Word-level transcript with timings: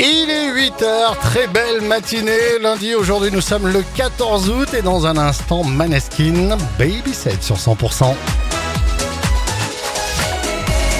Il 0.00 0.28
est 0.28 0.52
8h, 0.52 1.18
très 1.20 1.46
belle 1.46 1.82
matinée. 1.82 2.58
Lundi, 2.60 2.94
aujourd'hui, 2.96 3.30
nous 3.30 3.40
sommes 3.40 3.68
le 3.68 3.84
14 3.94 4.50
août 4.50 4.74
et 4.74 4.82
dans 4.82 5.06
un 5.06 5.16
instant, 5.16 5.62
Maneskin, 5.62 6.56
Baby 6.78 7.14
7 7.14 7.40
sur 7.42 7.54
100%. 7.56 8.14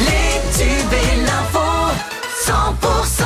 Les 0.00 0.40
tubes 0.56 0.92
et 0.92 1.16
l'info, 1.26 1.58
100%. 2.46 3.24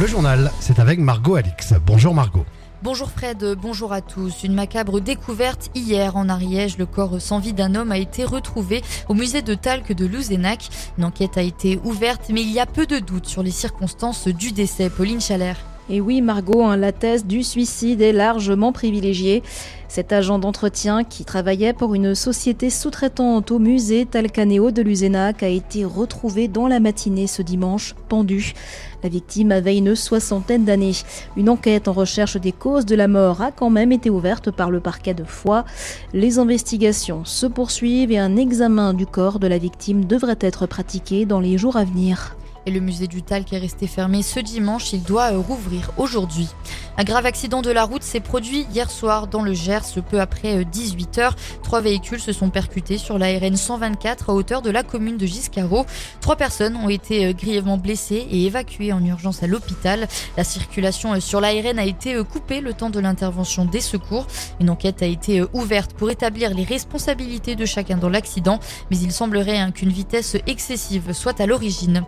Le 0.00 0.06
journal, 0.06 0.52
c'est 0.60 0.78
avec 0.80 0.98
Margot 0.98 1.36
Alix. 1.36 1.72
Bonjour 1.86 2.14
Margot. 2.14 2.44
Bonjour 2.84 3.10
Fred, 3.10 3.56
bonjour 3.58 3.94
à 3.94 4.02
tous. 4.02 4.44
Une 4.44 4.52
macabre 4.52 5.00
découverte 5.00 5.70
hier 5.74 6.16
en 6.16 6.28
Ariège. 6.28 6.76
Le 6.76 6.84
corps 6.84 7.18
sans 7.18 7.38
vie 7.38 7.54
d'un 7.54 7.74
homme 7.74 7.92
a 7.92 7.96
été 7.96 8.24
retrouvé 8.24 8.82
au 9.08 9.14
musée 9.14 9.40
de 9.40 9.54
Talc 9.54 9.92
de 9.92 10.04
Louzenac. 10.04 10.68
Une 10.98 11.04
enquête 11.04 11.38
a 11.38 11.42
été 11.42 11.80
ouverte, 11.82 12.28
mais 12.28 12.42
il 12.42 12.50
y 12.50 12.60
a 12.60 12.66
peu 12.66 12.84
de 12.84 12.98
doutes 12.98 13.24
sur 13.24 13.42
les 13.42 13.52
circonstances 13.52 14.28
du 14.28 14.52
décès. 14.52 14.90
Pauline 14.90 15.22
Chalère. 15.22 15.56
Et 15.90 16.00
oui, 16.00 16.22
Margot, 16.22 16.62
hein, 16.62 16.78
la 16.78 16.92
thèse 16.92 17.26
du 17.26 17.42
suicide 17.42 18.00
est 18.00 18.12
largement 18.12 18.72
privilégiée. 18.72 19.42
Cet 19.86 20.14
agent 20.14 20.38
d'entretien 20.38 21.04
qui 21.04 21.26
travaillait 21.26 21.74
pour 21.74 21.94
une 21.94 22.14
société 22.14 22.70
sous-traitante 22.70 23.50
au 23.50 23.58
musée 23.58 24.06
Talcaneo 24.06 24.70
de 24.70 24.80
Luzenac 24.80 25.42
a 25.42 25.48
été 25.48 25.84
retrouvé 25.84 26.48
dans 26.48 26.68
la 26.68 26.80
matinée 26.80 27.26
ce 27.26 27.42
dimanche, 27.42 27.94
pendu. 28.08 28.54
La 29.02 29.10
victime 29.10 29.52
avait 29.52 29.76
une 29.76 29.94
soixantaine 29.94 30.64
d'années. 30.64 30.96
Une 31.36 31.50
enquête 31.50 31.86
en 31.86 31.92
recherche 31.92 32.38
des 32.38 32.52
causes 32.52 32.86
de 32.86 32.96
la 32.96 33.06
mort 33.06 33.42
a 33.42 33.52
quand 33.52 33.70
même 33.70 33.92
été 33.92 34.08
ouverte 34.08 34.50
par 34.50 34.70
le 34.70 34.80
parquet 34.80 35.12
de 35.12 35.24
Foix. 35.24 35.66
Les 36.14 36.38
investigations 36.38 37.26
se 37.26 37.44
poursuivent 37.44 38.10
et 38.10 38.18
un 38.18 38.36
examen 38.36 38.94
du 38.94 39.04
corps 39.04 39.38
de 39.38 39.48
la 39.48 39.58
victime 39.58 40.06
devrait 40.06 40.38
être 40.40 40.66
pratiqué 40.66 41.26
dans 41.26 41.40
les 41.40 41.58
jours 41.58 41.76
à 41.76 41.84
venir. 41.84 42.34
Et 42.66 42.70
le 42.70 42.80
musée 42.80 43.06
du 43.06 43.22
Talc 43.22 43.52
est 43.52 43.58
resté 43.58 43.86
fermé 43.86 44.22
ce 44.22 44.40
dimanche. 44.40 44.92
Il 44.94 45.02
doit 45.02 45.32
euh, 45.32 45.38
rouvrir 45.38 45.90
aujourd'hui. 45.98 46.48
Un 46.96 47.04
grave 47.04 47.26
accident 47.26 47.60
de 47.60 47.70
la 47.70 47.84
route 47.84 48.02
s'est 48.02 48.20
produit 48.20 48.66
hier 48.72 48.90
soir 48.90 49.26
dans 49.26 49.42
le 49.42 49.52
Gers, 49.52 49.82
peu 50.08 50.20
après 50.20 50.64
18 50.64 51.18
euh, 51.18 51.30
Trois 51.62 51.82
véhicules 51.82 52.20
se 52.20 52.32
sont 52.32 52.48
percutés 52.48 52.96
sur 52.96 53.18
la 53.18 53.26
RN 53.38 53.56
124 53.56 54.30
à 54.30 54.34
hauteur 54.34 54.62
de 54.62 54.70
la 54.70 54.82
commune 54.82 55.18
de 55.18 55.26
Giscaro. 55.26 55.84
Trois 56.22 56.36
personnes 56.36 56.76
ont 56.76 56.88
été 56.88 57.26
euh, 57.26 57.32
grièvement 57.32 57.76
blessées 57.76 58.26
et 58.30 58.46
évacuées 58.46 58.94
en 58.94 59.04
urgence 59.04 59.42
à 59.42 59.46
l'hôpital. 59.46 60.08
La 60.38 60.44
circulation 60.44 61.20
sur 61.20 61.42
la 61.42 61.50
RN 61.50 61.78
a 61.78 61.84
été 61.84 62.16
coupée 62.24 62.62
le 62.62 62.72
temps 62.72 62.90
de 62.90 63.00
l'intervention 63.00 63.66
des 63.66 63.82
secours. 63.82 64.26
Une 64.60 64.70
enquête 64.70 65.02
a 65.02 65.06
été 65.06 65.42
ouverte 65.52 65.92
pour 65.92 66.10
établir 66.10 66.54
les 66.54 66.64
responsabilités 66.64 67.56
de 67.56 67.66
chacun 67.66 67.98
dans 67.98 68.08
l'accident, 68.08 68.58
mais 68.90 68.96
il 68.96 69.12
semblerait 69.12 69.58
hein, 69.58 69.70
qu'une 69.70 69.90
vitesse 69.90 70.36
excessive 70.46 71.12
soit 71.12 71.40
à 71.40 71.46
l'origine. 71.46 72.04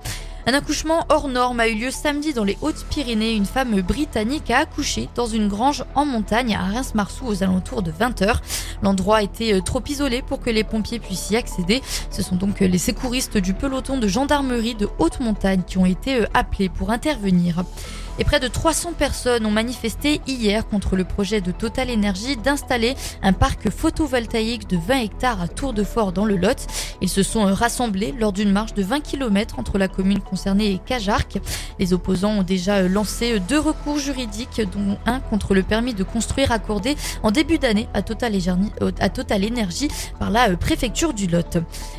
Un 0.49 0.55
accouchement 0.55 1.05
hors 1.09 1.27
norme 1.27 1.59
a 1.59 1.67
eu 1.67 1.75
lieu 1.75 1.91
samedi 1.91 2.33
dans 2.33 2.45
les 2.45 2.57
Hautes-Pyrénées. 2.63 3.35
Une 3.35 3.47
femme 3.47 3.81
britannique 3.81 4.49
a 4.53 4.59
accouché 4.59 5.09
dans 5.17 5.27
une 5.27 5.49
grange 5.49 5.85
en 5.97 6.07
montagne 6.07 6.55
à 6.55 6.63
Reims-Marsou 6.63 7.27
aux 7.27 7.43
alentours 7.43 7.83
de 7.83 7.91
20h. 7.91 8.37
L'endroit 8.81 9.23
était 9.23 9.55
euh, 9.55 9.61
trop 9.61 9.83
isolé 9.89 10.23
pour 10.23 10.39
que 10.39 10.51
les 10.51 10.63
pompiers 10.63 11.01
puissent 11.01 11.31
y 11.31 11.37
accéder. 11.37 11.83
Ce 12.13 12.23
sont 12.23 12.37
donc 12.37 12.63
euh, 12.63 12.69
les 12.69 12.79
secouristes 12.79 13.39
du 13.39 13.55
peloton 13.55 13.99
de 13.99 14.07
gendarmerie 14.07 14.77
de 14.77 14.89
haute 15.01 15.19
montagne 15.19 15.63
qui 15.67 15.79
ont 15.79 15.87
été 15.87 16.21
euh, 16.21 16.27
appelés 16.33 16.69
pour 16.69 16.93
intervenir 16.93 17.65
et 18.19 18.25
près 18.25 18.41
de 18.41 18.49
300 18.49 18.95
personnes 18.95 19.45
ont 19.45 19.51
manifesté 19.51 20.21
hier 20.27 20.67
contre 20.67 20.97
le 20.97 21.05
projet 21.05 21.41
de 21.41 21.53
Total 21.53 21.91
Energy 21.91 22.37
d'installer 22.37 22.95
un 23.23 23.33
parc 23.33 23.71
photovoltaïque 23.71 24.69
de 24.69 24.79
20 24.79 25.03
hectares 25.03 25.43
à 25.43 25.49
Tour 25.49 25.73
de 25.73 25.85
Fort 25.85 26.13
dans 26.13 26.25
le 26.25 26.37
Lot. 26.37 26.67
Ils 27.03 27.09
se 27.09 27.23
sont 27.23 27.45
rassemblés 27.45 28.15
lors 28.19 28.33
d'une 28.33 28.53
marche 28.53 28.75
de 28.75 28.83
20 28.83 29.01
km 29.01 29.59
entre 29.59 29.79
la 29.79 29.89
commune 29.89 30.21
concernée 30.37 30.73
et 30.73 30.79
Cajarc. 30.85 31.39
Les 31.79 31.95
opposants 31.95 32.41
ont 32.41 32.43
déjà 32.43 32.83
lancé 32.83 33.41
deux 33.41 33.59
recours 33.59 33.99
juridiques, 33.99 34.61
dont 34.71 34.99
un 35.07 35.19
contre 35.19 35.55
le 35.55 35.63
permis 35.63 35.95
de 35.95 36.05
construire 36.05 36.53
accordé 36.53 36.95
en 37.23 37.31
début 37.31 37.57
d'année 37.57 37.89
à 37.95 38.03
Total 38.03 38.35
Energy 38.35 39.89
par 40.19 40.31
la 40.31 40.55
préfecture 40.59 41.15
du 41.15 41.27
Lot. 41.27 41.57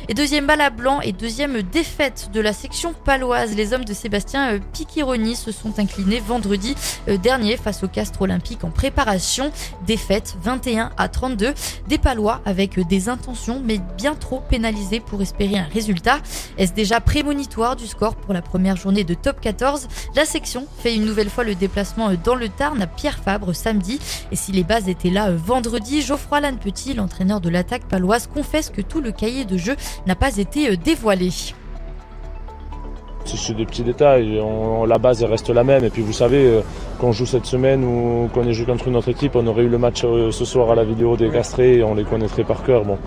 Et 0.08 0.14
deuxième 0.14 0.46
balle 0.46 0.60
à 0.60 0.70
blanc 0.70 1.00
et 1.00 1.10
deuxième 1.10 1.62
défaite 1.62 2.30
de 2.32 2.40
la 2.40 2.52
section 2.52 2.94
paloise. 3.04 3.56
Les 3.56 3.72
hommes 3.72 3.84
de 3.84 3.92
Sébastien 3.92 4.60
Piquironi 4.72 5.34
se 5.34 5.50
sont 5.50 5.80
inclinés 5.80 6.20
vendredi 6.20 6.76
euh, 7.08 7.16
dernier 7.16 7.56
face 7.56 7.82
au 7.82 7.88
Castre 7.88 8.22
Olympique 8.22 8.62
en 8.62 8.70
préparation. 8.70 9.50
Défaite 9.84 10.36
21 10.42 10.90
à 10.96 11.08
32. 11.08 11.54
Des 11.88 11.98
Palois 11.98 12.40
avec 12.44 12.78
des 12.86 13.08
intentions 13.08 13.60
mais 13.64 13.80
bien 13.96 14.14
trop 14.14 14.40
pénalisés 14.48 15.00
pour 15.00 15.20
espérer 15.22 15.58
un 15.58 15.66
résultat. 15.74 16.18
Est-ce 16.56 16.72
déjà 16.72 17.00
prémonitoire 17.00 17.74
du 17.74 17.88
score 17.88 18.14
pour 18.14 18.27
la 18.32 18.42
première 18.42 18.76
journée 18.76 19.04
de 19.04 19.14
top 19.14 19.40
14 19.40 19.88
La 20.14 20.24
section 20.24 20.66
fait 20.78 20.94
une 20.94 21.04
nouvelle 21.04 21.30
fois 21.30 21.44
le 21.44 21.54
déplacement 21.54 22.10
dans 22.24 22.34
le 22.34 22.48
Tarn 22.48 22.80
à 22.80 22.86
Pierre 22.86 23.18
Fabre 23.18 23.54
samedi. 23.54 23.98
Et 24.32 24.36
si 24.36 24.52
les 24.52 24.64
bases 24.64 24.88
étaient 24.88 25.10
là 25.10 25.28
euh, 25.28 25.36
vendredi, 25.36 26.02
Geoffroy 26.02 26.40
Lannepetit, 26.40 26.94
l'entraîneur 26.94 27.40
de 27.40 27.48
l'attaque 27.48 27.84
paloise, 27.84 28.26
confesse 28.26 28.70
que 28.70 28.82
tout 28.82 29.00
le 29.00 29.12
cahier 29.12 29.44
de 29.44 29.56
jeu 29.56 29.76
n'a 30.06 30.14
pas 30.14 30.36
été 30.36 30.70
euh, 30.70 30.76
dévoilé. 30.76 31.30
C'est 33.36 33.54
des 33.54 33.66
petits 33.66 33.82
détails. 33.82 34.40
la 34.86 34.98
base 34.98 35.22
reste 35.22 35.50
la 35.50 35.64
même. 35.64 35.84
Et 35.84 35.90
puis 35.90 36.02
vous 36.02 36.12
savez, 36.12 36.46
euh, 36.46 36.60
qu'on 36.98 37.12
joue 37.12 37.26
cette 37.26 37.46
semaine 37.46 37.84
ou 37.84 38.28
qu'on 38.34 38.46
ait 38.46 38.52
joué 38.52 38.66
contre 38.66 38.88
une 38.88 38.96
autre 38.96 39.08
équipe, 39.08 39.36
on 39.36 39.46
aurait 39.46 39.62
eu 39.62 39.68
le 39.68 39.78
match 39.78 40.02
euh, 40.04 40.30
ce 40.30 40.44
soir 40.44 40.70
à 40.70 40.74
la 40.74 40.84
vidéo 40.84 41.16
des 41.16 41.30
Castrés 41.30 41.76
et 41.78 41.82
on 41.82 41.94
les 41.94 42.04
connaîtrait 42.04 42.44
par 42.44 42.62
cœur. 42.64 42.84
Bon, 42.84 42.98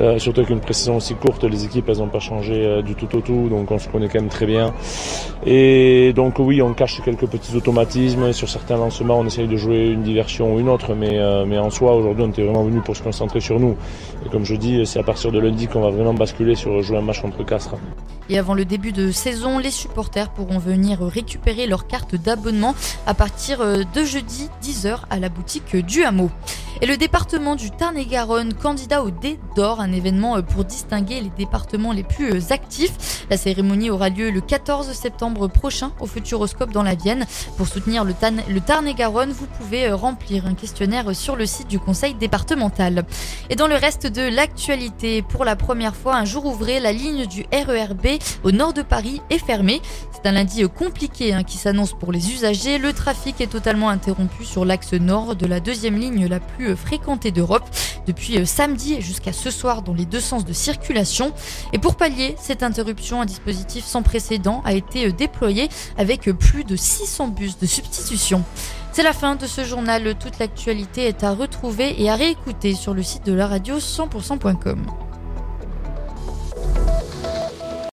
euh, 0.00 0.18
surtout 0.18 0.44
qu'une 0.44 0.60
précision 0.60 0.96
aussi 0.96 1.14
courte, 1.14 1.44
les 1.44 1.64
équipes 1.64 1.88
elles 1.88 1.98
n'ont 1.98 2.08
pas 2.08 2.20
changé 2.20 2.82
du 2.82 2.94
tout 2.94 3.14
au 3.16 3.20
tout, 3.20 3.48
donc 3.48 3.70
on 3.70 3.78
se 3.78 3.88
connaît 3.88 4.08
quand 4.08 4.20
même 4.20 4.30
très 4.30 4.46
bien. 4.46 4.72
Et 5.44 6.12
donc 6.14 6.38
oui, 6.38 6.62
on 6.62 6.72
cache 6.72 7.02
quelques 7.04 7.26
petits 7.26 7.56
automatismes. 7.56 8.32
Sur 8.32 8.48
certains 8.48 8.76
lancements, 8.76 9.18
on 9.18 9.26
essaye 9.26 9.48
de 9.48 9.56
jouer 9.56 9.88
une 9.88 10.02
diversion 10.02 10.54
ou 10.54 10.60
une 10.60 10.68
autre, 10.68 10.94
mais, 10.94 11.18
mais 11.46 11.58
en 11.58 11.70
soi, 11.70 11.94
aujourd'hui, 11.94 12.24
on 12.24 12.30
était 12.30 12.44
vraiment 12.44 12.64
venu 12.64 12.80
pour 12.80 12.96
se 12.96 13.02
concentrer 13.02 13.40
sur 13.40 13.58
nous. 13.58 13.76
Et 14.24 14.28
comme 14.30 14.44
je 14.44 14.54
dis, 14.54 14.86
c'est 14.86 15.00
à 15.00 15.02
partir 15.02 15.32
de 15.32 15.38
lundi 15.40 15.66
qu'on 15.66 15.80
va 15.80 15.90
vraiment 15.90 16.14
basculer 16.14 16.54
sur 16.54 16.80
jouer 16.82 16.98
un 16.98 17.02
match 17.02 17.20
contre 17.20 17.44
Castres. 17.44 17.74
Et 18.28 18.38
avant 18.38 18.54
le 18.54 18.64
début 18.64 18.92
de 18.92 19.10
saison, 19.10 19.58
les 19.58 19.70
supporters 19.70 20.30
pourront 20.30 20.58
venir 20.58 21.00
récupérer 21.00 21.66
leur 21.66 21.86
carte 21.86 22.14
d'abonnement 22.14 22.74
à 23.06 23.14
partir 23.14 23.31
euh, 23.60 23.84
de 23.94 24.04
jeudi 24.04 24.48
10h 24.62 25.00
à 25.10 25.18
la 25.18 25.28
boutique 25.28 25.76
du 25.76 26.04
Hameau. 26.04 26.30
Et 26.80 26.86
le 26.86 26.96
département 26.96 27.54
du 27.54 27.70
Tarn-et-Garonne, 27.70 28.54
candidat 28.54 29.04
au 29.04 29.10
D 29.10 29.38
d'or, 29.54 29.80
un 29.80 29.92
événement 29.92 30.36
euh, 30.38 30.42
pour 30.42 30.64
distinguer 30.64 31.20
les 31.20 31.30
départements 31.30 31.92
les 31.92 32.02
plus 32.02 32.32
euh, 32.32 32.40
actifs. 32.52 33.24
La 33.30 33.36
cérémonie 33.36 33.90
aura 33.90 34.08
lieu 34.08 34.30
le 34.30 34.40
14 34.40 34.90
septembre 34.92 35.46
prochain 35.46 35.92
au 36.00 36.06
Futuroscope 36.06 36.72
dans 36.72 36.82
la 36.82 36.96
Vienne. 36.96 37.24
Pour 37.56 37.68
soutenir 37.68 38.04
le 38.04 38.14
Tarn-et-Garonne, 38.60 39.30
vous 39.30 39.46
pouvez 39.46 39.92
remplir 39.92 40.46
un 40.46 40.54
questionnaire 40.54 41.14
sur 41.14 41.36
le 41.36 41.46
site 41.46 41.68
du 41.68 41.78
conseil 41.78 42.14
départemental. 42.14 43.04
Et 43.48 43.54
dans 43.54 43.68
le 43.68 43.76
reste 43.76 44.08
de 44.08 44.22
l'actualité, 44.22 45.22
pour 45.22 45.44
la 45.44 45.54
première 45.54 45.94
fois, 45.94 46.16
un 46.16 46.24
jour 46.24 46.46
ouvré, 46.46 46.80
la 46.80 46.92
ligne 46.92 47.26
du 47.26 47.46
RERB 47.52 48.18
au 48.42 48.50
nord 48.50 48.72
de 48.72 48.82
Paris 48.82 49.20
est 49.30 49.38
fermée. 49.38 49.80
C'est 50.12 50.28
un 50.28 50.32
lundi 50.32 50.64
compliqué 50.68 51.32
hein, 51.32 51.44
qui 51.44 51.58
s'annonce 51.58 51.92
pour 51.92 52.10
les 52.10 52.32
usagers. 52.32 52.78
Le 52.78 52.92
trafic 52.92 53.21
est 53.28 53.50
totalement 53.50 53.88
interrompu 53.88 54.44
sur 54.44 54.64
l'axe 54.64 54.92
nord 54.94 55.36
de 55.36 55.46
la 55.46 55.60
deuxième 55.60 55.96
ligne 55.96 56.26
la 56.26 56.40
plus 56.40 56.76
fréquentée 56.76 57.30
d'Europe 57.30 57.64
depuis 58.06 58.38
euh, 58.38 58.44
samedi 58.44 59.00
jusqu'à 59.00 59.32
ce 59.32 59.50
soir 59.50 59.82
dans 59.82 59.94
les 59.94 60.06
deux 60.06 60.20
sens 60.20 60.44
de 60.44 60.52
circulation. 60.52 61.32
Et 61.72 61.78
pour 61.78 61.94
pallier 61.94 62.34
cette 62.38 62.62
interruption, 62.62 63.20
un 63.20 63.24
dispositif 63.24 63.84
sans 63.84 64.02
précédent 64.02 64.62
a 64.64 64.72
été 64.72 65.06
euh, 65.06 65.12
déployé 65.12 65.68
avec 65.96 66.28
euh, 66.28 66.34
plus 66.34 66.64
de 66.64 66.74
600 66.74 67.28
bus 67.28 67.58
de 67.58 67.66
substitution. 67.66 68.42
C'est 68.92 69.02
la 69.02 69.12
fin 69.12 69.36
de 69.36 69.46
ce 69.46 69.64
journal. 69.64 70.14
Toute 70.18 70.38
l'actualité 70.38 71.06
est 71.06 71.22
à 71.22 71.32
retrouver 71.32 72.02
et 72.02 72.10
à 72.10 72.16
réécouter 72.16 72.74
sur 72.74 72.92
le 72.92 73.02
site 73.02 73.24
de 73.24 73.32
la 73.32 73.46
radio 73.46 73.78
100%.com. 73.78 75.11